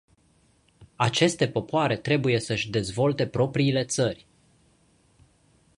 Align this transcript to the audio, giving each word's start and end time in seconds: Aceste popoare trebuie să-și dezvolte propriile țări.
Aceste 0.95 1.47
popoare 1.47 1.97
trebuie 1.97 2.39
să-și 2.39 2.69
dezvolte 2.69 3.27
propriile 3.27 3.85
țări. 3.85 4.27